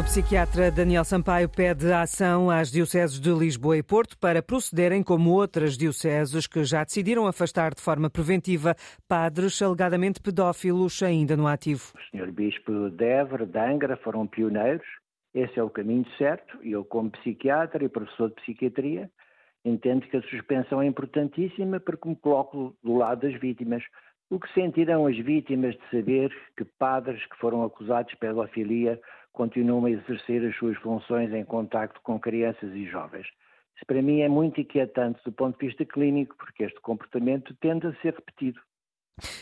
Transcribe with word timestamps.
O 0.00 0.02
psiquiatra 0.02 0.70
Daniel 0.70 1.04
Sampaio 1.04 1.46
pede 1.46 1.92
ação 1.92 2.48
às 2.48 2.72
dioceses 2.72 3.20
de 3.20 3.30
Lisboa 3.30 3.76
e 3.76 3.82
Porto 3.82 4.16
para 4.18 4.42
procederem 4.42 5.02
como 5.02 5.30
outras 5.30 5.76
dioceses 5.76 6.46
que 6.46 6.64
já 6.64 6.82
decidiram 6.82 7.26
afastar 7.26 7.74
de 7.74 7.82
forma 7.82 8.08
preventiva 8.08 8.74
padres 9.06 9.60
alegadamente 9.60 10.18
pedófilos 10.18 11.02
ainda 11.02 11.36
no 11.36 11.46
ativo. 11.46 11.92
O 11.94 12.16
Sr. 12.16 12.32
Bispo 12.32 12.88
de 12.88 13.04
Évora, 13.04 13.44
de 13.44 13.58
Angra, 13.58 13.94
foram 13.98 14.26
pioneiros. 14.26 14.86
Esse 15.34 15.60
é 15.60 15.62
o 15.62 15.68
caminho 15.68 16.06
certo. 16.16 16.56
Eu, 16.62 16.82
como 16.82 17.10
psiquiatra 17.10 17.84
e 17.84 17.88
professor 17.90 18.30
de 18.30 18.36
psiquiatria, 18.36 19.10
entendo 19.66 20.06
que 20.06 20.16
a 20.16 20.22
suspensão 20.22 20.80
é 20.80 20.86
importantíssima 20.86 21.78
porque 21.78 22.08
me 22.08 22.16
coloco 22.16 22.74
do 22.82 22.96
lado 22.96 23.28
das 23.28 23.38
vítimas. 23.38 23.82
O 24.30 24.40
que 24.40 24.50
sentirão 24.54 25.06
as 25.06 25.18
vítimas 25.18 25.74
de 25.74 25.90
saber 25.90 26.34
que 26.56 26.64
padres 26.64 27.22
que 27.26 27.36
foram 27.36 27.64
acusados 27.64 28.12
de 28.12 28.18
pedofilia 28.18 28.98
continuam 29.32 29.84
a 29.84 29.90
exercer 29.90 30.46
as 30.46 30.56
suas 30.56 30.76
funções 30.78 31.32
em 31.32 31.44
contacto 31.44 32.00
com 32.02 32.18
crianças 32.18 32.72
e 32.74 32.86
jovens? 32.86 33.26
Isso 33.76 33.86
para 33.86 34.02
mim 34.02 34.20
é 34.20 34.28
muito 34.28 34.60
inquietante 34.60 35.20
do 35.24 35.32
ponto 35.32 35.58
de 35.58 35.66
vista 35.66 35.84
clínico, 35.84 36.36
porque 36.36 36.64
este 36.64 36.80
comportamento 36.80 37.54
tende 37.60 37.86
a 37.86 37.94
ser 38.02 38.14
repetido. 38.14 38.60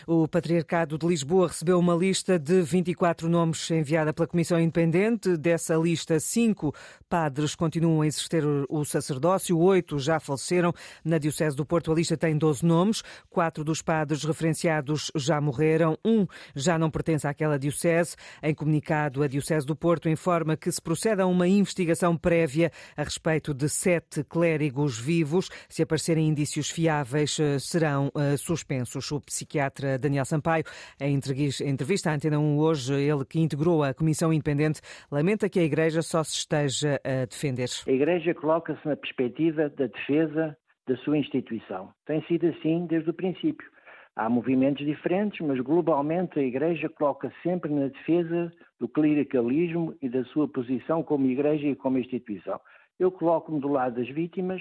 O 0.07 0.27
Patriarcado 0.27 0.99
de 0.99 1.07
Lisboa 1.07 1.49
recebeu 1.49 1.79
uma 1.79 1.95
lista 1.95 2.39
de 2.39 2.63
24 2.63 3.29
nomes 3.29 3.71
enviada 3.71 4.13
pela 4.13 4.27
Comissão 4.27 4.59
Independente. 4.59 5.37
Dessa 5.37 5.77
lista, 5.77 6.19
cinco 6.19 6.75
padres 7.09 7.55
continuam 7.55 8.03
a 8.03 8.07
exercer 8.07 8.45
o 8.69 8.85
sacerdócio, 8.85 9.59
oito 9.59 9.99
já 9.99 10.19
faleceram. 10.19 10.73
Na 11.05 11.19
Diocese 11.19 11.57
do 11.57 11.65
Porto, 11.65 11.93
a 11.93 11.95
lista 11.95 12.17
tem 12.17 12.37
12 12.37 12.65
nomes. 12.65 13.03
Quatro 13.31 13.63
dos 13.63 13.83
padres 13.83 14.25
referenciados 14.25 15.11
já 15.15 15.41
morreram, 15.41 15.97
um 16.05 16.27
já 16.55 16.79
não 16.79 16.91
pertence 16.91 17.27
àquela 17.27 17.59
Diocese. 17.59 18.17
Em 18.43 18.55
comunicado, 18.55 19.23
a 19.23 19.29
Diocese 19.29 19.67
do 19.67 19.77
Porto 19.77 20.09
informa 20.09 20.57
que 20.57 20.71
se 20.71 20.81
procede 20.81 21.23
a 21.23 21.27
uma 21.27 21.47
investigação 21.47 22.17
prévia 22.17 22.73
a 22.97 23.03
respeito 23.03 23.55
de 23.55 23.69
sete 23.69 24.25
clérigos 24.25 24.99
vivos. 24.99 25.49
Se 25.69 25.83
aparecerem 25.83 26.29
indícios 26.29 26.71
fiáveis, 26.71 27.39
eh, 27.39 27.59
serão 27.59 28.09
uh, 28.09 28.37
suspensos. 28.39 29.11
O 29.13 29.21
psiquiatra 29.21 29.68
psiquiatra 29.71 29.99
Daniel 29.99 30.25
Sampaio. 30.25 30.65
Em 31.01 31.19
entrevista 31.67 32.11
à 32.11 32.15
Antena 32.15 32.39
1 32.39 32.59
hoje, 32.59 32.95
ele 32.95 33.25
que 33.25 33.41
integrou 33.41 33.83
a 33.83 33.95
Comissão 33.95 34.33
Independente, 34.33 34.81
lamenta 35.11 35.49
que 35.49 35.61
a 35.61 35.63
Igreja 35.63 36.03
só 36.03 36.23
se 36.25 36.39
esteja 36.39 37.01
a 37.05 37.25
defender. 37.27 37.69
A 37.87 37.91
Igreja 37.91 38.35
coloca-se 38.35 38.87
na 38.87 38.97
perspectiva 38.97 39.69
da 39.69 39.87
defesa 39.87 40.57
da 40.87 40.97
sua 40.99 41.19
instituição. 41.19 41.91
Tem 42.07 42.23
sido 42.25 42.47
assim 42.47 42.87
desde 42.87 43.11
o 43.11 43.15
princípio. 43.15 43.69
Há 44.17 44.29
movimentos 44.29 44.85
diferentes, 44.85 45.47
mas 45.47 45.61
globalmente 45.61 46.39
a 46.39 46.43
Igreja 46.43 46.89
coloca 46.89 47.33
sempre 47.43 47.73
na 47.73 47.89
defesa 47.89 48.51
do 48.81 48.89
clericalismo 48.89 49.95
e 50.03 50.09
da 50.09 50.25
sua 50.27 50.49
posição 50.49 51.03
como 51.03 51.27
Igreja 51.27 51.69
e 51.69 51.77
como 51.77 51.99
instituição. 51.99 52.59
Eu 52.99 53.13
coloco-me 53.13 53.61
do 53.61 53.69
lado 53.69 53.97
das 53.97 54.09
vítimas, 54.09 54.61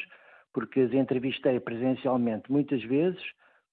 porque 0.53 0.81
as 0.81 0.93
entrevistei 0.93 1.59
presencialmente 1.59 2.51
muitas 2.51 2.83
vezes, 2.83 3.21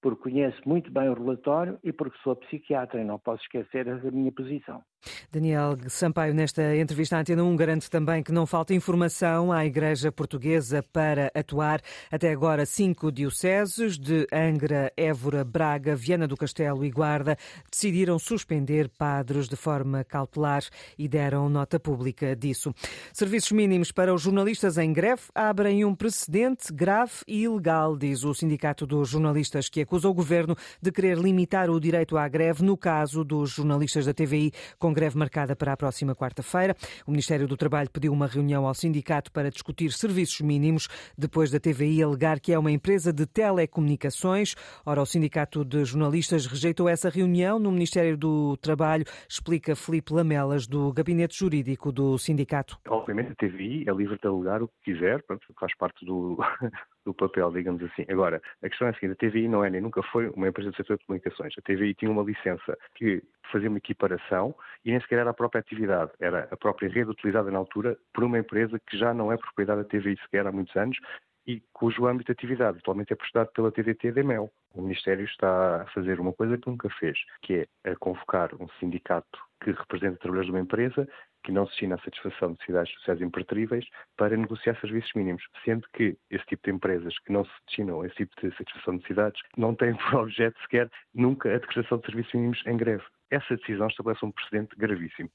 porque 0.05 0.29
conheço 0.29 0.61
muito 0.67 0.91
bem 0.91 1.09
o 1.09 1.15
relatório 1.15 1.79
e 1.83 1.91
porque 1.91 2.15
sou 2.19 2.35
psiquiatra 2.35 3.01
e 3.01 3.03
não 3.03 3.17
posso 3.17 3.41
esquecer 3.41 3.89
a 3.89 4.11
minha 4.11 4.31
posição. 4.31 4.83
Daniel 5.31 5.77
Sampaio, 5.87 6.33
nesta 6.33 6.75
entrevista 6.75 7.17
à 7.17 7.19
Antena 7.19 7.43
1, 7.43 7.55
garante 7.55 7.89
também 7.89 8.23
que 8.23 8.31
não 8.31 8.45
falta 8.45 8.73
informação 8.73 9.51
à 9.51 9.65
Igreja 9.65 10.11
Portuguesa 10.11 10.83
para 10.83 11.31
atuar. 11.33 11.81
Até 12.11 12.31
agora, 12.31 12.65
cinco 12.65 13.11
dioceses 13.11 13.97
de 13.97 14.27
Angra, 14.31 14.91
Évora, 14.95 15.43
Braga, 15.43 15.95
Viana 15.95 16.27
do 16.27 16.37
Castelo 16.37 16.85
e 16.85 16.89
Guarda 16.89 17.37
decidiram 17.71 18.17
suspender 18.17 18.89
padres 18.89 19.47
de 19.47 19.55
forma 19.55 20.03
cautelar 20.03 20.63
e 20.97 21.07
deram 21.07 21.49
nota 21.49 21.79
pública 21.79 22.35
disso. 22.35 22.73
Serviços 23.13 23.51
mínimos 23.51 23.91
para 23.91 24.13
os 24.13 24.21
jornalistas 24.21 24.77
em 24.77 24.91
greve 24.91 25.23
abrem 25.33 25.85
um 25.85 25.93
precedente 25.93 26.73
grave 26.73 27.13
e 27.27 27.43
ilegal, 27.43 27.97
diz 27.97 28.23
o 28.23 28.33
Sindicato 28.33 28.85
dos 28.85 29.09
Jornalistas, 29.09 29.69
que 29.69 29.81
acusa 29.81 30.07
o 30.07 30.13
governo 30.13 30.55
de 30.81 30.91
querer 30.91 31.17
limitar 31.17 31.69
o 31.69 31.79
direito 31.79 32.17
à 32.17 32.27
greve 32.27 32.63
no 32.63 32.77
caso 32.77 33.23
dos 33.23 33.51
jornalistas 33.51 34.05
da 34.05 34.13
TVI 34.13 34.51
com 34.79 34.93
greve 34.95 35.17
marcada 35.17 35.55
para 35.55 35.73
a 35.73 35.77
próxima 35.77 36.15
quarta-feira. 36.15 36.75
O 37.05 37.11
Ministério 37.11 37.47
do 37.47 37.57
Trabalho 37.57 37.89
pediu 37.91 38.13
uma 38.13 38.25
reunião 38.25 38.65
ao 38.65 38.73
sindicato 38.73 39.31
para 39.31 39.51
discutir 39.51 39.91
serviços 39.91 40.41
mínimos, 40.41 40.87
depois 41.17 41.51
da 41.51 41.59
TVI 41.59 42.01
alegar 42.01 42.39
que 42.39 42.53
é 42.53 42.57
uma 42.57 42.71
empresa 42.71 43.11
de 43.11 43.25
telecomunicações. 43.25 44.55
Ora, 44.85 45.01
o 45.01 45.05
Sindicato 45.05 45.63
de 45.65 45.83
Jornalistas 45.83 46.45
rejeitou 46.45 46.87
essa 46.87 47.09
reunião 47.09 47.59
no 47.59 47.71
Ministério 47.71 48.17
do 48.17 48.57
Trabalho, 48.57 49.05
explica 49.29 49.75
Felipe 49.75 50.13
Lamelas, 50.13 50.65
do 50.65 50.91
Gabinete 50.93 51.37
Jurídico 51.37 51.91
do 51.91 52.17
Sindicato. 52.17 52.79
Obviamente 52.87 53.31
a 53.31 53.35
TVI 53.35 53.85
é 53.87 53.93
livre 53.93 54.17
de 54.17 54.27
alegar 54.27 54.63
o 54.63 54.67
que 54.67 54.93
quiser, 54.93 55.23
faz 55.59 55.75
parte 55.77 56.05
do, 56.05 56.37
do 57.05 57.13
papel, 57.13 57.51
digamos 57.51 57.83
assim. 57.83 58.05
Agora, 58.09 58.41
a 58.61 58.69
questão 58.69 58.87
é 58.87 58.91
a 58.91 58.93
seguinte, 58.95 59.13
a 59.13 59.29
TVI 59.29 59.47
não 59.47 59.63
é 59.63 59.69
nem 59.69 59.81
nunca 59.81 60.01
foi 60.03 60.29
uma 60.29 60.47
empresa 60.47 60.71
do 60.71 60.75
setor 60.75 60.97
de 60.97 61.05
comunicações. 61.05 61.53
A 61.57 61.61
TVI 61.61 61.93
tinha 61.93 62.11
uma 62.11 62.23
licença 62.23 62.77
que 62.95 63.21
fazia 63.51 63.69
uma 63.69 63.77
equiparação 63.77 64.55
e 64.83 64.91
nem 64.91 64.99
sequer 64.99 65.19
era 65.19 65.29
a 65.29 65.33
própria 65.33 65.59
atividade, 65.59 66.11
era 66.19 66.47
a 66.51 66.57
própria 66.57 66.89
rede 66.89 67.11
utilizada 67.11 67.51
na 67.51 67.59
altura 67.59 67.97
por 68.13 68.23
uma 68.23 68.39
empresa 68.39 68.79
que 68.79 68.97
já 68.97 69.13
não 69.13 69.31
é 69.31 69.37
propriedade 69.37 69.83
da 69.83 69.87
TVI 69.87 70.17
sequer 70.17 70.47
há 70.47 70.51
muitos 70.51 70.75
anos 70.75 70.97
e 71.47 71.61
cujo 71.73 72.07
âmbito 72.07 72.27
de 72.27 72.31
atividade 72.31 72.79
atualmente 72.79 73.13
é 73.13 73.15
prestado 73.15 73.49
pela 73.51 73.71
TDT 73.71 74.11
de 74.11 74.23
Mel. 74.23 74.51
O 74.73 74.81
Ministério 74.81 75.25
está 75.25 75.83
a 75.83 75.85
fazer 75.87 76.19
uma 76.19 76.33
coisa 76.33 76.57
que 76.57 76.69
nunca 76.69 76.89
fez, 76.99 77.17
que 77.41 77.67
é 77.83 77.91
a 77.91 77.95
convocar 77.95 78.49
um 78.59 78.67
sindicato 78.79 79.39
que 79.61 79.71
representa 79.71 80.17
trabalhadores 80.17 80.47
de 80.47 80.51
uma 80.51 80.63
empresa 80.63 81.07
que 81.43 81.51
não 81.51 81.65
se 81.65 81.71
destina 81.73 81.95
à 81.95 81.99
satisfação 81.99 82.49
de 82.49 82.53
necessidades 82.53 82.93
sociais 82.95 83.21
impertríveis 83.21 83.85
para 84.17 84.35
negociar 84.35 84.75
serviços 84.81 85.11
mínimos, 85.13 85.43
sendo 85.63 85.87
que 85.93 86.17
esse 86.29 86.45
tipo 86.45 86.63
de 86.63 86.75
empresas 86.75 87.17
que 87.19 87.31
não 87.31 87.45
se 87.45 87.51
destinam 87.67 88.01
a 88.01 88.07
esse 88.07 88.15
tipo 88.15 88.35
de 88.41 88.57
satisfação 88.57 88.95
de 88.95 89.01
necessidades 89.01 89.41
não 89.55 89.75
têm 89.75 89.95
por 89.95 90.15
objeto 90.25 90.59
sequer 90.61 90.89
nunca 91.13 91.53
a 91.53 91.59
decretação 91.59 91.99
de 91.99 92.05
serviços 92.07 92.33
mínimos 92.33 92.63
em 92.65 92.75
greve 92.75 93.03
essa 93.35 93.55
decisão 93.55 93.87
estabelece 93.87 94.25
um 94.25 94.31
precedente 94.31 94.75
gravíssimo. 94.77 95.29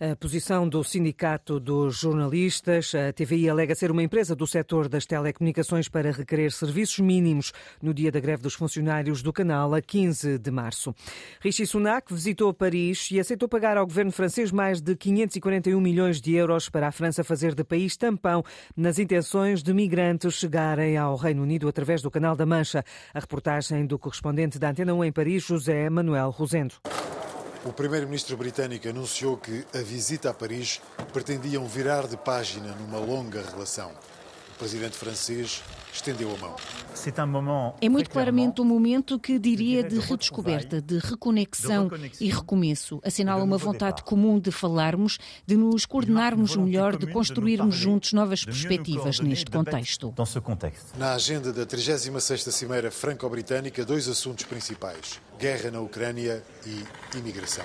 A 0.00 0.16
posição 0.16 0.68
do 0.68 0.82
Sindicato 0.82 1.60
dos 1.60 2.00
Jornalistas, 2.00 2.94
a 2.94 3.12
TVI 3.12 3.48
alega 3.48 3.74
ser 3.74 3.90
uma 3.90 4.02
empresa 4.02 4.34
do 4.34 4.46
setor 4.46 4.88
das 4.88 5.06
telecomunicações 5.06 5.88
para 5.88 6.10
requerer 6.10 6.50
serviços 6.52 6.98
mínimos 6.98 7.52
no 7.80 7.94
dia 7.94 8.10
da 8.10 8.20
greve 8.20 8.42
dos 8.42 8.54
funcionários 8.54 9.22
do 9.22 9.32
canal, 9.32 9.74
a 9.74 9.80
15 9.80 10.38
de 10.38 10.50
março. 10.50 10.94
Rishi 11.40 11.66
Sunak 11.66 12.12
visitou 12.12 12.52
Paris 12.52 13.10
e 13.10 13.20
aceitou 13.20 13.48
pagar 13.48 13.76
ao 13.76 13.86
governo 13.86 14.12
francês 14.12 14.50
mais 14.50 14.80
de 14.80 14.96
541 14.96 15.80
milhões 15.80 16.20
de 16.20 16.34
euros 16.34 16.68
para 16.68 16.88
a 16.88 16.92
França 16.92 17.22
fazer 17.22 17.54
de 17.54 17.64
país 17.64 17.96
tampão 17.96 18.42
nas 18.76 18.98
intenções 18.98 19.62
de 19.62 19.72
migrantes 19.72 20.34
chegarem 20.34 20.96
ao 20.96 21.16
Reino 21.16 21.42
Unido 21.42 21.68
através 21.68 22.02
do 22.02 22.10
Canal 22.10 22.36
da 22.36 22.46
Mancha. 22.46 22.84
A 23.14 23.20
reportagem 23.20 23.86
do 23.86 23.98
correspondente 23.98 24.58
da 24.58 24.70
Antena 24.70 24.94
1 24.94 25.04
em 25.04 25.12
Paris, 25.12 25.44
José 25.44 25.88
Manuel 25.88 26.30
Rosendo. 26.30 26.74
O 27.64 27.72
primeiro-ministro 27.72 28.36
britânico 28.36 28.88
anunciou 28.88 29.36
que 29.36 29.64
a 29.72 29.78
visita 29.78 30.30
a 30.30 30.34
Paris 30.34 30.80
pretendia 31.12 31.60
um 31.60 31.66
virar 31.66 32.08
de 32.08 32.16
página 32.16 32.74
numa 32.74 32.98
longa 32.98 33.40
relação. 33.40 33.92
O 34.50 34.58
presidente 34.58 34.96
francês 34.96 35.62
estendeu 35.92 36.34
a 36.34 36.38
mão. 36.38 36.56
É 37.80 37.88
muito 37.88 38.10
claramente 38.10 38.60
um 38.60 38.64
momento 38.64 39.18
que 39.18 39.38
diria 39.38 39.82
de 39.82 39.98
redescoberta, 39.98 40.80
de 40.80 40.98
reconexão 40.98 41.90
e 42.20 42.28
recomeço. 42.28 43.00
Assinala 43.04 43.42
uma 43.42 43.58
vontade 43.58 44.02
comum 44.02 44.38
de 44.38 44.52
falarmos, 44.52 45.18
de 45.44 45.56
nos 45.56 45.84
coordenarmos 45.84 46.54
melhor, 46.54 46.96
de 46.96 47.06
construirmos 47.06 47.74
juntos 47.74 48.12
novas 48.12 48.44
perspectivas 48.44 49.20
neste 49.20 49.50
contexto. 49.50 50.14
Na 50.96 51.14
agenda 51.14 51.52
da 51.52 51.66
36ª 51.66 52.50
Cimeira 52.50 52.90
Franco-Britânica, 52.90 53.84
dois 53.84 54.06
assuntos 54.06 54.44
principais: 54.44 55.20
guerra 55.38 55.70
na 55.72 55.80
Ucrânia 55.80 56.42
e 56.64 57.18
imigração. 57.18 57.64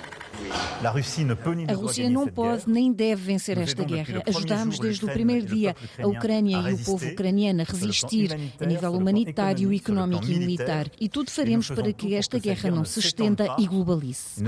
A 0.84 1.74
Rússia 1.74 2.10
não 2.10 2.28
pode 2.28 2.68
nem 2.68 2.92
deve 2.92 3.22
vencer 3.22 3.58
esta 3.60 3.84
guerra. 3.84 4.24
Ajudámos 4.26 4.80
desde 4.80 5.06
o 5.06 5.08
primeiro 5.10 5.46
dia 5.46 5.76
a 6.00 6.08
Ucrânia 6.08 6.58
e 6.72 6.74
o 6.74 6.80
povo 6.80 7.08
ucraniano 7.08 7.62
a 7.62 7.64
resistir 7.64 8.17
a 8.60 8.66
nível 8.66 8.94
humanitário, 8.94 9.74
económico 9.74 10.26
e 10.26 10.40
militar. 10.40 10.90
E 11.00 11.08
tudo 11.08 11.30
faremos 11.32 11.70
para 11.70 11.94
que 11.94 12.16
esta 12.16 12.40
guerra 12.40 12.72
não 12.72 12.86
se 12.86 13.00
estenda 13.00 13.56
e 13.60 13.68
globalize. 13.68 14.42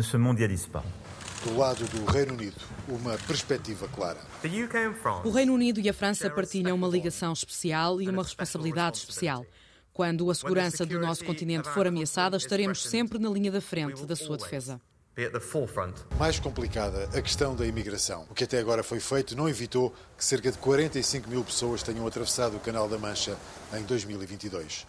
Do 1.43 1.57
lado 1.57 1.85
do 1.85 2.11
Reino 2.11 2.33
Unido, 2.33 2.57
uma 2.87 3.17
perspectiva 3.19 3.87
clara. 3.87 4.19
O 5.23 5.29
Reino 5.31 5.53
Unido 5.53 5.79
e 5.79 5.87
a 5.87 5.93
França 5.93 6.29
partilham 6.29 6.75
uma 6.75 6.87
ligação 6.87 7.31
especial 7.31 8.01
e 8.01 8.09
uma 8.09 8.23
responsabilidade 8.23 8.97
especial. 8.97 9.45
Quando 9.93 10.29
a 10.29 10.35
segurança 10.35 10.85
do 10.85 10.99
nosso 10.99 11.23
continente 11.23 11.69
for 11.69 11.87
ameaçada, 11.87 12.37
estaremos 12.37 12.83
sempre 12.83 13.19
na 13.19 13.29
linha 13.29 13.51
da 13.51 13.61
frente 13.61 14.05
da 14.05 14.15
sua 14.15 14.37
defesa. 14.37 14.81
Mais 16.17 16.39
complicada 16.39 17.09
a 17.13 17.21
questão 17.21 17.53
da 17.53 17.65
imigração. 17.65 18.25
O 18.29 18.33
que 18.33 18.45
até 18.45 18.57
agora 18.57 18.81
foi 18.83 19.01
feito 19.01 19.35
não 19.35 19.49
evitou 19.49 19.93
que 20.17 20.23
cerca 20.23 20.49
de 20.49 20.57
45 20.57 21.29
mil 21.29 21.43
pessoas 21.43 21.83
tenham 21.83 22.07
atravessado 22.07 22.55
o 22.55 22.59
Canal 22.61 22.87
da 22.87 22.97
Mancha 22.97 23.35
em 23.73 23.83
2022. 23.83 24.87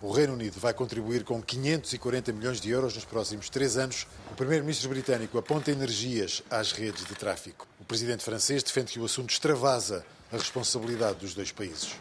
O 0.00 0.12
Reino 0.12 0.34
Unido 0.34 0.60
vai 0.60 0.72
contribuir 0.72 1.24
com 1.24 1.42
540 1.42 2.32
milhões 2.32 2.60
de 2.60 2.70
euros 2.70 2.94
nos 2.94 3.04
próximos 3.04 3.48
três 3.48 3.76
anos. 3.76 4.06
O 4.30 4.34
primeiro-ministro 4.34 4.88
britânico 4.88 5.36
aponta 5.36 5.70
energias 5.72 6.42
às 6.48 6.70
redes 6.70 7.04
de 7.04 7.14
tráfico. 7.14 7.66
O 7.80 7.84
presidente 7.84 8.24
francês 8.24 8.62
defende 8.62 8.92
que 8.92 9.00
o 9.00 9.04
assunto 9.04 9.30
extravasa 9.30 10.04
a 10.32 10.36
responsabilidade 10.36 11.18
dos 11.18 11.34
dois 11.34 11.50
países. 11.50 11.96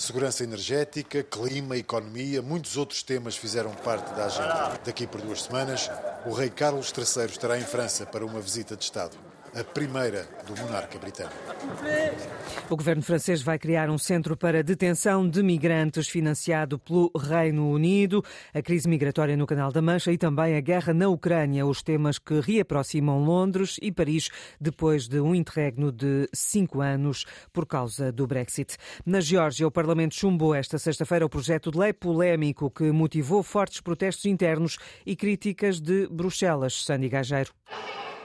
Segurança 0.00 0.42
energética, 0.42 1.22
clima, 1.22 1.76
economia, 1.76 2.40
muitos 2.40 2.78
outros 2.78 3.02
temas 3.02 3.36
fizeram 3.36 3.74
parte 3.74 4.14
da 4.14 4.24
agenda. 4.24 4.80
Daqui 4.82 5.06
por 5.06 5.20
duas 5.20 5.42
semanas, 5.42 5.90
o 6.24 6.32
rei 6.32 6.48
Carlos 6.48 6.90
III 6.96 7.26
estará 7.26 7.58
em 7.58 7.64
França 7.64 8.06
para 8.06 8.24
uma 8.24 8.40
visita 8.40 8.74
de 8.74 8.82
Estado 8.82 9.29
a 9.54 9.64
primeira 9.64 10.28
do 10.46 10.60
monarca 10.60 10.98
britânico. 10.98 11.34
O 12.68 12.76
governo 12.76 13.02
francês 13.02 13.42
vai 13.42 13.58
criar 13.58 13.90
um 13.90 13.98
centro 13.98 14.36
para 14.36 14.62
detenção 14.62 15.28
de 15.28 15.42
migrantes 15.42 16.08
financiado 16.08 16.78
pelo 16.78 17.10
Reino 17.16 17.70
Unido, 17.70 18.24
a 18.54 18.62
crise 18.62 18.88
migratória 18.88 19.36
no 19.36 19.46
Canal 19.46 19.72
da 19.72 19.82
Mancha 19.82 20.12
e 20.12 20.18
também 20.18 20.56
a 20.56 20.60
guerra 20.60 20.94
na 20.94 21.08
Ucrânia, 21.08 21.66
os 21.66 21.82
temas 21.82 22.18
que 22.18 22.40
reaproximam 22.40 23.24
Londres 23.24 23.76
e 23.82 23.90
Paris 23.90 24.28
depois 24.60 25.08
de 25.08 25.20
um 25.20 25.34
interregno 25.34 25.90
de 25.90 26.28
cinco 26.32 26.80
anos 26.80 27.24
por 27.52 27.66
causa 27.66 28.12
do 28.12 28.26
Brexit. 28.26 28.76
Na 29.04 29.20
Geórgia, 29.20 29.66
o 29.66 29.70
Parlamento 29.70 30.14
chumbou 30.14 30.54
esta 30.54 30.78
sexta-feira 30.78 31.26
o 31.26 31.28
projeto 31.28 31.70
de 31.70 31.78
lei 31.78 31.92
polémico 31.92 32.70
que 32.70 32.92
motivou 32.92 33.42
fortes 33.42 33.80
protestos 33.80 34.26
internos 34.26 34.78
e 35.04 35.16
críticas 35.16 35.80
de 35.80 36.06
Bruxelas. 36.06 36.84
Sandy 36.84 37.08
Gageiro. 37.08 37.52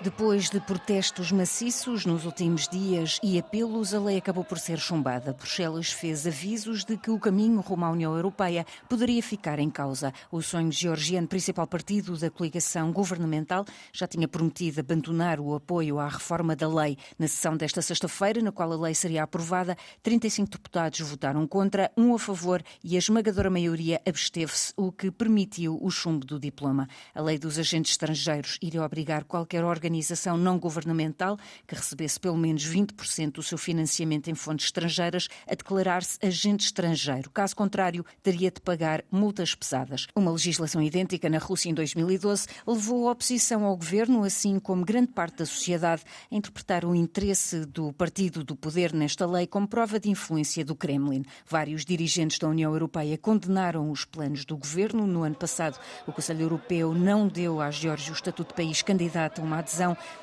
Depois 0.01 0.49
de 0.49 0.59
protestos 0.59 1.31
maciços 1.31 2.05
nos 2.05 2.25
últimos 2.25 2.67
dias 2.67 3.17
e 3.23 3.39
apelos, 3.39 3.93
a 3.93 3.99
lei 3.99 4.17
acabou 4.17 4.43
por 4.43 4.59
ser 4.59 4.77
chumbada. 4.77 5.31
Bruxelas 5.31 5.91
fez 5.91 6.27
avisos 6.27 6.83
de 6.83 6.97
que 6.97 7.09
o 7.09 7.17
caminho 7.17 7.61
rumo 7.61 7.85
à 7.85 7.89
União 7.89 8.13
Europeia 8.13 8.65
poderia 8.89 9.23
ficar 9.23 9.57
em 9.57 9.69
causa. 9.69 10.13
O 10.29 10.41
sonho 10.41 10.71
georgiano, 10.71 11.27
principal 11.27 11.65
partido 11.65 12.17
da 12.17 12.29
coligação 12.29 12.91
governamental, 12.91 13.65
já 13.93 14.05
tinha 14.05 14.27
prometido 14.27 14.81
abandonar 14.81 15.39
o 15.39 15.55
apoio 15.55 15.97
à 15.97 16.09
reforma 16.09 16.55
da 16.55 16.67
lei. 16.67 16.97
Na 17.17 17.27
sessão 17.27 17.55
desta 17.55 17.81
sexta-feira, 17.81 18.41
na 18.41 18.51
qual 18.51 18.73
a 18.73 18.77
lei 18.77 18.93
seria 18.93 19.23
aprovada, 19.23 19.77
35 20.03 20.51
deputados 20.51 20.99
votaram 20.99 21.47
contra, 21.47 21.89
um 21.97 22.13
a 22.13 22.19
favor 22.19 22.61
e 22.83 22.95
a 22.95 22.99
esmagadora 22.99 23.49
maioria 23.49 24.01
absteve-se, 24.05 24.73
o 24.75 24.91
que 24.91 25.09
permitiu 25.09 25.79
o 25.81 25.89
chumbo 25.89 26.25
do 26.25 26.37
diploma. 26.37 26.87
A 27.15 27.21
lei 27.21 27.39
dos 27.39 27.57
agentes 27.57 27.93
estrangeiros 27.93 28.59
iria 28.61 28.83
obrigar 28.83 29.23
qualquer 29.23 29.63
órgão 29.63 29.84
organização 29.85 30.35
não 30.35 30.57
governamental 30.57 31.37
que 31.67 31.75
recebesse 31.75 32.19
pelo 32.19 32.37
menos 32.37 32.65
20% 32.65 33.33
do 33.33 33.43
seu 33.43 33.57
financiamento 33.57 34.29
em 34.29 34.35
fontes 34.35 34.65
estrangeiras 34.65 35.27
a 35.47 35.53
declarar-se 35.53 36.17
agente 36.25 36.65
estrangeiro. 36.65 37.29
Caso 37.29 37.55
contrário, 37.55 38.03
teria 38.23 38.49
de 38.49 38.59
pagar 38.59 39.03
multas 39.11 39.53
pesadas. 39.53 40.07
Uma 40.15 40.31
legislação 40.31 40.81
idêntica 40.81 41.29
na 41.29 41.37
Rússia 41.37 41.69
em 41.69 41.73
2012 41.73 42.47
levou 42.65 43.07
a 43.07 43.11
oposição 43.11 43.63
ao 43.63 43.77
governo, 43.77 44.23
assim 44.23 44.59
como 44.59 44.83
grande 44.83 45.11
parte 45.11 45.37
da 45.37 45.45
sociedade, 45.45 46.03
a 46.31 46.35
interpretar 46.35 46.83
o 46.83 46.95
interesse 46.95 47.65
do 47.65 47.93
partido 47.93 48.43
do 48.43 48.55
poder 48.55 48.91
nesta 48.91 49.27
lei 49.27 49.45
como 49.45 49.67
prova 49.67 49.99
de 49.99 50.09
influência 50.09 50.65
do 50.65 50.75
Kremlin. 50.75 51.23
Vários 51.47 51.85
dirigentes 51.85 52.39
da 52.39 52.47
União 52.47 52.71
Europeia 52.73 53.17
condenaram 53.17 53.91
os 53.91 54.03
planos 54.03 54.45
do 54.45 54.57
governo. 54.57 55.05
No 55.05 55.23
ano 55.23 55.35
passado, 55.35 55.79
o 56.07 56.11
Conselho 56.11 56.41
Europeu 56.41 56.93
não 56.93 57.27
deu 57.27 57.61
à 57.61 57.69
Geórgia 57.69 58.11
o 58.11 58.15
estatuto 58.15 58.49
de 58.49 58.55
país 58.55 58.81
candidato 58.81 59.41
a 59.41 59.43
uma 59.43 59.59
adesão 59.59 59.74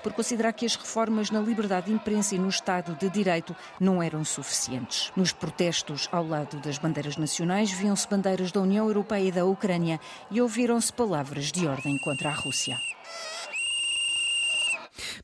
por 0.03 0.13
considerar 0.13 0.53
que 0.53 0.67
as 0.67 0.77
reformas 0.77 1.31
na 1.31 1.41
liberdade 1.41 1.87
de 1.87 1.93
imprensa 1.93 2.35
e 2.35 2.39
no 2.39 2.49
Estado 2.49 2.95
de 2.95 3.09
Direito 3.09 3.55
não 3.79 4.03
eram 4.03 4.25
suficientes. 4.25 5.13
Nos 5.17 5.33
protestos 5.33 6.09
ao 6.13 6.27
lado 6.27 6.59
das 6.59 6.79
bandeiras 6.79 7.17
nacionais 7.17 7.71
viam-se 7.71 8.09
bandeiras 8.09 8.53
da 8.53 8.61
União 8.61 8.87
Europeia 8.87 9.29
e 9.29 9.33
da 9.33 9.45
Ucrânia 9.45 10.01
e 10.31 10.41
ouviram-se 10.41 10.93
palavras 10.93 11.51
de 11.51 11.67
ordem 11.67 11.99
contra 11.99 12.31
a 12.31 12.35
Rússia. 12.35 12.92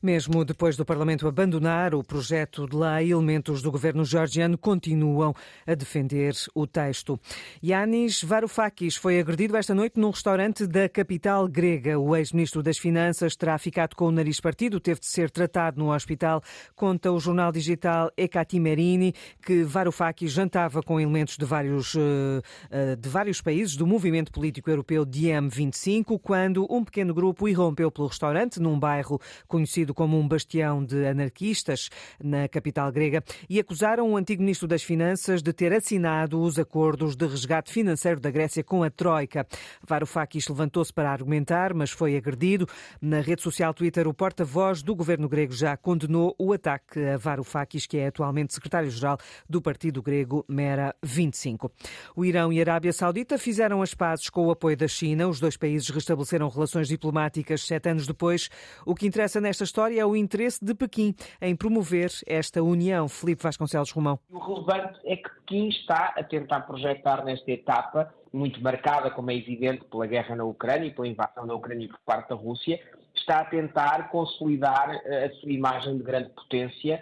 Mesmo 0.01 0.45
depois 0.45 0.77
do 0.77 0.85
Parlamento 0.85 1.27
abandonar 1.27 1.93
o 1.93 2.01
projeto 2.01 2.65
de 2.65 2.75
lei, 2.75 3.11
elementos 3.11 3.61
do 3.61 3.69
governo 3.69 4.05
georgiano 4.05 4.57
continuam 4.57 5.33
a 5.67 5.75
defender 5.75 6.33
o 6.55 6.65
texto. 6.65 7.19
Yanis 7.61 8.23
Varoufakis 8.23 8.95
foi 8.95 9.19
agredido 9.19 9.57
esta 9.57 9.75
noite 9.75 9.99
num 9.99 10.11
restaurante 10.11 10.65
da 10.65 10.87
capital 10.87 11.49
grega. 11.49 11.99
O 11.99 12.15
ex-ministro 12.15 12.63
das 12.63 12.77
Finanças 12.77 13.35
terá 13.35 13.57
ficado 13.57 13.93
com 13.93 14.05
o 14.05 14.11
nariz 14.11 14.39
partido, 14.39 14.79
teve 14.79 15.01
de 15.01 15.07
ser 15.07 15.29
tratado 15.29 15.77
no 15.77 15.93
hospital. 15.93 16.41
Conta 16.77 17.11
o 17.11 17.19
jornal 17.19 17.51
digital 17.51 18.09
Ekatimerini 18.15 19.13
que 19.45 19.63
Varoufakis 19.63 20.31
jantava 20.31 20.81
com 20.81 20.97
elementos 20.97 21.35
de 21.35 21.43
vários, 21.43 21.95
eh, 21.95 22.41
eh, 22.71 22.95
de 22.95 23.09
vários 23.09 23.41
países 23.41 23.75
do 23.75 23.85
movimento 23.85 24.31
político 24.31 24.69
europeu 24.69 25.05
DiEM25 25.05 26.17
quando 26.21 26.65
um 26.73 26.85
pequeno 26.85 27.13
grupo 27.13 27.49
irrompeu 27.49 27.91
pelo 27.91 28.07
restaurante 28.07 28.61
num 28.61 28.79
bairro 28.79 29.19
conhecido 29.45 29.88
conhecido 29.89 29.93
como 29.93 30.19
um 30.19 30.27
bastião 30.27 30.83
de 30.83 31.05
anarquistas 31.05 31.89
na 32.23 32.47
capital 32.47 32.91
grega, 32.91 33.23
e 33.49 33.59
acusaram 33.59 34.11
o 34.11 34.17
antigo 34.17 34.41
ministro 34.41 34.67
das 34.67 34.83
Finanças 34.83 35.41
de 35.41 35.51
ter 35.51 35.73
assinado 35.73 36.41
os 36.41 36.57
acordos 36.57 37.15
de 37.15 37.25
resgate 37.25 37.71
financeiro 37.71 38.19
da 38.19 38.31
Grécia 38.31 38.63
com 38.63 38.83
a 38.83 38.89
Troika. 38.89 39.45
Varoufakis 39.87 40.47
levantou-se 40.47 40.93
para 40.93 41.11
argumentar, 41.11 41.73
mas 41.73 41.91
foi 41.91 42.15
agredido. 42.15 42.67
Na 43.01 43.21
rede 43.21 43.41
social 43.41 43.73
Twitter, 43.73 44.07
o 44.07 44.13
porta-voz 44.13 44.81
do 44.81 44.95
governo 44.95 45.27
grego 45.27 45.53
já 45.53 45.75
condenou 45.75 46.35
o 46.37 46.53
ataque 46.53 46.99
a 46.99 47.17
Varoufakis, 47.17 47.85
que 47.85 47.97
é 47.97 48.07
atualmente 48.07 48.53
secretário-geral 48.53 49.17
do 49.49 49.61
partido 49.61 50.01
grego 50.01 50.45
Mera 50.47 50.95
25. 51.03 51.71
O 52.15 52.25
Irão 52.25 52.51
e 52.53 52.59
a 52.59 52.63
Arábia 52.63 52.93
Saudita 52.93 53.37
fizeram 53.37 53.81
as 53.81 53.93
pazes 53.93 54.29
com 54.29 54.47
o 54.47 54.51
apoio 54.51 54.77
da 54.77 54.87
China. 54.87 55.27
Os 55.27 55.39
dois 55.39 55.57
países 55.57 55.89
restabeleceram 55.89 56.49
relações 56.49 56.87
diplomáticas 56.87 57.65
sete 57.65 57.89
anos 57.89 58.05
depois. 58.05 58.49
O 58.85 58.95
que 58.95 59.07
interessa 59.07 59.39
nesta 59.41 59.63
história 59.63 59.78
história 59.79 60.01
é 60.01 60.05
o 60.05 60.13
interesse 60.13 60.63
de 60.63 60.75
Pequim 60.75 61.15
em 61.41 61.55
promover 61.55 62.11
esta 62.27 62.61
união. 62.61 63.07
Felipe 63.07 63.41
Vasconcelos 63.41 63.91
Romão. 63.91 64.19
O 64.29 64.37
relevante 64.37 64.99
é 65.05 65.15
que 65.15 65.29
Pequim 65.29 65.69
está 65.69 66.13
a 66.17 66.21
tentar 66.21 66.61
projetar 66.61 67.23
nesta 67.23 67.49
etapa, 67.49 68.13
muito 68.33 68.61
marcada, 68.61 69.09
como 69.09 69.31
é 69.31 69.35
evidente, 69.35 69.85
pela 69.85 70.05
guerra 70.05 70.35
na 70.35 70.43
Ucrânia 70.43 70.87
e 70.87 70.91
pela 70.91 71.07
invasão 71.07 71.47
da 71.47 71.55
Ucrânia 71.55 71.87
por 71.87 71.99
parte 72.05 72.27
da 72.27 72.35
Rússia, 72.35 72.77
está 73.15 73.39
a 73.39 73.45
tentar 73.45 74.09
consolidar 74.09 75.01
eh, 75.05 75.27
a 75.27 75.33
sua 75.39 75.49
imagem 75.49 75.97
de 75.97 76.03
grande 76.03 76.29
potência 76.31 77.01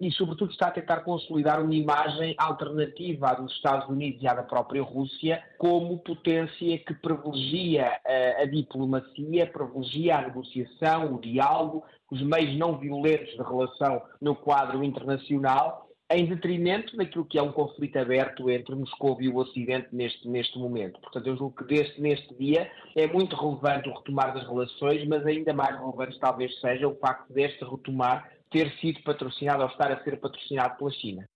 e, 0.00 0.10
sobretudo, 0.12 0.50
está 0.50 0.66
a 0.66 0.72
tentar 0.72 1.00
consolidar 1.00 1.62
uma 1.62 1.74
imagem 1.74 2.34
alternativa 2.36 3.28
à 3.28 3.34
dos 3.34 3.52
Estados 3.52 3.88
Unidos 3.88 4.22
e 4.22 4.26
à 4.26 4.34
da 4.34 4.42
própria 4.42 4.82
Rússia 4.82 5.42
como 5.58 5.98
potência 5.98 6.78
que 6.78 6.94
privilegia 6.94 8.00
a, 8.04 8.42
a 8.42 8.46
diplomacia, 8.46 9.46
privilegia 9.46 10.18
a 10.18 10.22
negociação, 10.22 11.14
o 11.14 11.20
diálogo, 11.20 11.84
os 12.10 12.20
meios 12.20 12.58
não 12.58 12.78
violentos 12.78 13.30
de 13.30 13.42
relação 13.42 14.02
no 14.20 14.34
quadro 14.34 14.82
internacional, 14.82 15.88
em 16.10 16.26
detrimento 16.26 16.96
daquilo 16.96 17.24
que 17.24 17.38
é 17.38 17.42
um 17.42 17.52
conflito 17.52 17.96
aberto 17.96 18.50
entre 18.50 18.74
Moscou 18.74 19.16
e 19.20 19.28
o 19.28 19.36
Ocidente 19.36 19.88
neste, 19.92 20.26
neste 20.26 20.58
momento. 20.58 21.00
Portanto, 21.00 21.28
eu 21.28 21.36
julgo 21.36 21.54
que 21.54 21.64
deste, 21.72 22.00
neste 22.00 22.34
dia 22.34 22.68
é 22.96 23.06
muito 23.06 23.36
relevante 23.36 23.88
o 23.88 23.94
retomar 23.94 24.34
das 24.34 24.42
relações, 24.42 25.06
mas 25.06 25.24
ainda 25.24 25.52
mais 25.52 25.78
relevante 25.78 26.18
talvez 26.18 26.58
seja 26.58 26.88
o 26.88 26.96
facto 26.96 27.32
deste 27.32 27.64
retomar 27.64 28.28
ter 28.50 28.72
sido 28.80 29.02
patrocinado 29.02 29.62
ou 29.62 29.68
estar 29.68 29.92
a 29.92 30.02
ser 30.02 30.20
patrocinado 30.20 30.76
pela 30.76 30.90
China. 30.90 31.28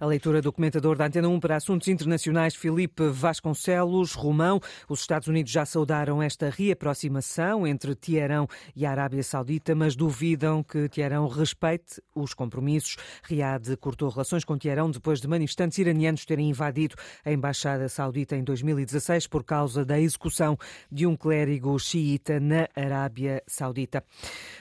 A 0.00 0.06
leitura 0.06 0.42
do 0.42 0.52
comentador 0.52 0.96
da 0.96 1.06
Antena 1.06 1.28
1 1.28 1.38
para 1.38 1.56
Assuntos 1.56 1.86
Internacionais, 1.86 2.56
Filipe 2.56 3.08
Vasconcelos 3.08 4.14
Romão. 4.14 4.60
Os 4.88 5.00
Estados 5.00 5.28
Unidos 5.28 5.52
já 5.52 5.64
saudaram 5.64 6.20
esta 6.20 6.50
reaproximação 6.50 7.64
entre 7.66 7.94
Teherão 7.94 8.48
e 8.74 8.84
a 8.84 8.90
Arábia 8.90 9.22
Saudita, 9.22 9.74
mas 9.74 9.94
duvidam 9.94 10.62
que 10.62 10.88
Teherão 10.88 11.28
respeite 11.28 12.02
os 12.14 12.34
compromissos. 12.34 12.96
Riad 13.22 13.76
cortou 13.76 14.08
relações 14.08 14.44
com 14.44 14.58
Teherão 14.58 14.90
depois 14.90 15.20
de 15.20 15.28
manifestantes 15.28 15.78
iranianos 15.78 16.24
terem 16.24 16.50
invadido 16.50 16.96
a 17.24 17.32
Embaixada 17.32 17.88
Saudita 17.88 18.34
em 18.34 18.42
2016 18.42 19.28
por 19.28 19.44
causa 19.44 19.84
da 19.84 20.00
execução 20.00 20.58
de 20.90 21.06
um 21.06 21.16
clérigo 21.16 21.78
xiita 21.78 22.40
na 22.40 22.68
Arábia 22.74 23.40
Saudita. 23.46 24.02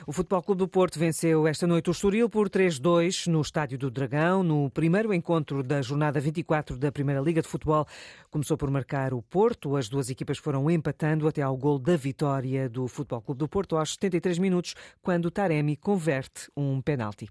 O 0.06 0.12
Futebol 0.12 0.44
Clube 0.44 0.60
do 0.60 0.68
Porto 0.68 1.00
venceu 1.00 1.48
esta 1.48 1.66
noite 1.66 1.90
o 1.90 1.92
Estoril 1.92 2.30
por 2.30 2.48
3-2 2.48 3.26
no 3.26 3.42
Estádio 3.42 3.80
do 3.80 3.90
Dragão, 3.90 4.44
no 4.44 4.70
primeiro 4.70 4.91
primeiro 4.92 5.14
encontro 5.14 5.64
da 5.64 5.82
jornada 5.82 6.20
24 6.20 6.78
da 6.78 6.92
Primeira 6.92 7.22
Liga 7.22 7.42
de 7.42 7.48
Futebol 7.48 7.88
começou 8.30 8.58
por 8.58 8.70
marcar 8.70 9.14
o 9.14 9.22
Porto. 9.22 9.78
As 9.78 9.88
duas 9.88 10.10
equipas 10.10 10.38
foram 10.38 10.70
empatando 10.70 11.30
até 11.30 11.42
ao 11.42 11.56
gol 11.56 11.80
da 11.80 11.96
vitória 11.96 12.68
do 12.68 12.90
Futebol 12.90 13.22
Clube 13.22 13.40
do 13.40 13.48
Porto 13.48 13.78
aos 13.78 13.94
73 13.94 14.38
minutos, 14.38 14.76
quando 15.02 15.32
Taremi 15.32 15.78
converte 15.78 16.52
um 16.58 16.82
penalti. 16.82 17.30